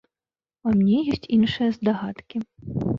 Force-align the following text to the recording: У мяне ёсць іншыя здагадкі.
У 0.69 0.73
мяне 0.79 0.97
ёсць 1.17 1.31
іншыя 1.39 1.69
здагадкі. 1.79 2.37